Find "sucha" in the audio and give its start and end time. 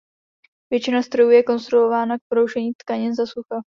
3.25-3.59